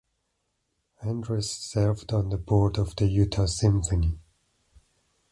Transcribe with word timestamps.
Andrus 1.03 1.51
served 1.51 2.11
on 2.11 2.29
the 2.29 2.39
board 2.39 2.79
of 2.79 2.95
the 2.95 3.05
Utah 3.05 3.45
Symphony. 3.45 4.17